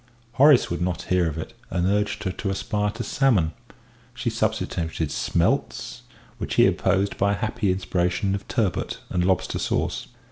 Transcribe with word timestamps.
Horace 0.31 0.71
would 0.71 0.81
not 0.81 1.03
hear 1.13 1.27
of 1.27 1.37
it, 1.37 1.53
and 1.69 1.85
urged 1.85 2.23
her 2.23 2.31
to 2.31 2.49
aspire 2.49 2.89
to 2.89 3.03
salmon; 3.03 3.51
she 4.15 4.31
substituted 4.31 5.11
smelts, 5.11 6.01
which 6.39 6.55
he 6.55 6.65
opposed 6.65 7.19
by 7.19 7.33
a 7.33 7.37
happy 7.37 7.71
inspiration 7.71 8.33
of 8.33 8.47
turbot 8.47 8.97
and 9.11 9.23
lobster 9.23 9.59
sauce. 9.59 10.07